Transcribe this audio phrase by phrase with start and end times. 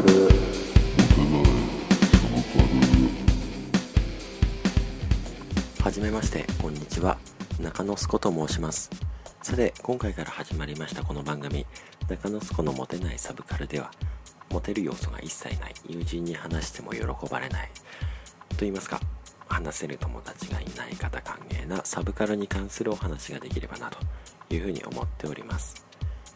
[0.00, 0.28] カル
[5.82, 7.18] はじめましてこんにちは。
[7.60, 8.88] 中野すこと申します。
[9.42, 11.66] さて今回から始まりましたこの番組。
[12.08, 13.90] 中野すこのモテないサブカルでは
[14.50, 17.70] モテる要素が一切ない友人に話しても喜ばれない
[18.48, 19.00] と言いますか
[19.48, 23.98] 話せる友達がいない方歓迎なサブカルに関するお話ができればなと
[24.54, 25.89] いうふうに思っております。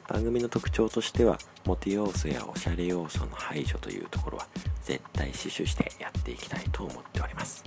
[0.08, 4.46] 番組の特徴としてはモテ要素やおしゃれ要素の排除というところは
[4.82, 7.64] 絶対死守してやっていきたいと思っております。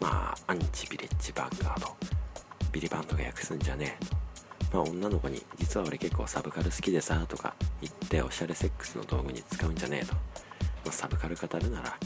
[0.00, 1.88] まあアンチビレッジバンガード。
[2.72, 4.06] ビリバンドが訳すんじゃねえ
[4.70, 4.78] と。
[4.78, 10.20] まあ女の子に実は俺結構サブカル好きでさとか言っておしゃれセックスの道具に使うんじゃねえと、ま
[10.88, 11.96] あ、サブカル語るなら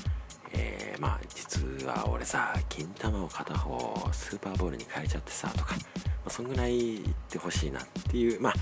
[0.52, 5.80] えー、まあ実は俺さ金玉を片方スーパーボールに変えちゃってさとか、ま
[6.26, 8.40] あ、そんぐらい言ってほしいなっていう。
[8.40, 8.54] まあ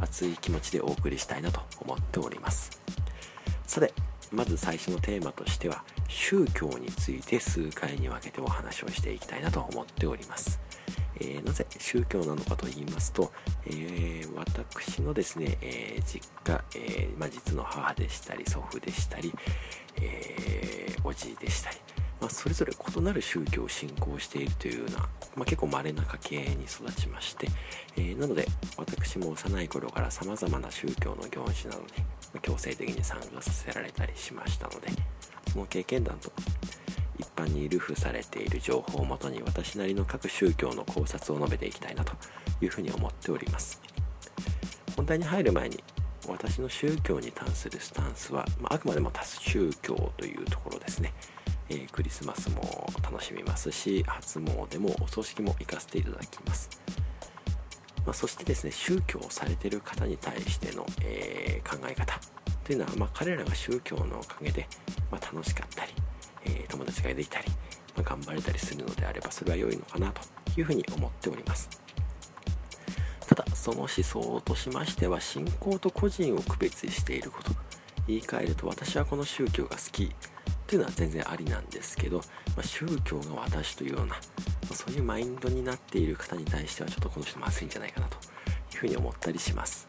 [0.00, 2.70] 熱い気持ちでお送りしたいなと思っております。
[3.66, 3.92] さて
[4.32, 10.60] まず最初のテーマとしては宗教について数回に分けてお話をしていきたいなと思っております。
[11.18, 13.32] えー、なぜ宗教なのかと言いますと、
[13.66, 19.32] えー、私のですね、えー、実家、えまあ、実の母でしたり祖父でしたり、
[20.00, 21.76] えおじいでしたり、
[22.20, 24.98] まあ、それぞれ異なる宗教を信仰しているというような、
[25.36, 27.48] まあ、結構稀な家系に育ちまして、
[27.96, 34.88] えー、なので私も幼い頃からさまざまな宗教の行事などに、強制的に参加させられたりしましたので
[35.52, 36.30] その経験談と
[37.18, 42.12] 一般に流布されている情報をもとに私なりの各宗教の考察を述べていきたいなと
[42.60, 43.80] いうふうに思っております。
[44.96, 45.82] 本題に入る前に
[46.26, 51.12] 私の宗教に関するスタンスは、まあ、あくまでも多数宗教というところですね。
[51.68, 56.70] えー、クリスマスも楽しみますし初詣もお葬式も行かせていただきます、
[58.04, 62.18] まあ、そしてですね宗教をされてる方に対しての、えー、考え方
[62.64, 64.68] というのは、まあ、彼らが宗教のおかげで、
[65.10, 65.92] まあ、楽しかったり、
[66.44, 67.46] えー、友達ができたり、
[67.96, 70.20] ま頑張れたりするのであればそれは良いのかなと
[70.58, 71.68] いうふうに思っております。
[73.26, 77.50] ただその思想としましては信仰と個人を区別していること。
[78.06, 80.12] 言い換えると私はこの宗教が好き。
[80.66, 82.24] っていうのは全然ありなんですけど、ま
[82.58, 84.16] あ、宗教が私というような、
[84.68, 88.18] ま、そういうマインドになっている方に対してはちょっとこの人まずいんじゃないかなとい
[88.74, 89.86] うふうに思ったりします。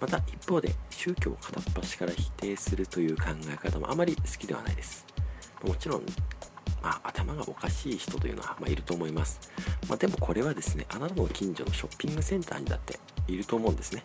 [0.00, 5.06] また一方で宗教を片っ端から否定するという考え方もあまり好きではないです。
[5.64, 6.02] もちろん、
[6.82, 9.40] まあ、頭がおかしい人というのは、まあ、いると思います、
[9.88, 14.02] まあ、でもこれはですねあなたの近所のショッピングセンターにだっていると思うんですね、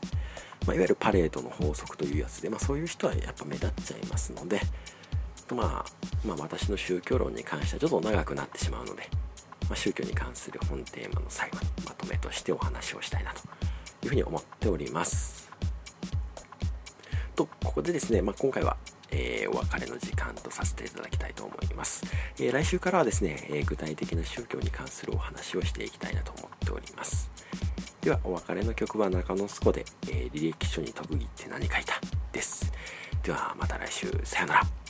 [0.65, 4.61] まいわゆるパレードの法則というやつで、まそういう人はやっぱ目立っちゃいますので、
[5.51, 9.09] とまあ、まあ、私の宗教論に関してはちょっと長くなってしまうので、
[9.67, 13.39] まあ、宗教に関する本テーマの最後にまとめとしてお話をしたいなと
[14.03, 15.51] いうふうに思っております。
[17.35, 18.77] と、ここでですね、まあ、今回は、
[19.11, 22.03] えー、お別れの時間とさせていただきたいと思います。
[22.39, 27.29] えー、来週からはですね、えー、具体的な宗教に関するお話をしていきたいなと思っております。
[27.99, 31.99] では、お別れの曲は中野スコで、え履歴書に飛ぶぎって何書いた？
[32.31, 32.71] です。
[33.21, 34.80] では、また来週、さよなら。